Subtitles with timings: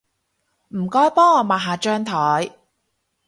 [0.69, 2.53] 唔該幫我抹下張枱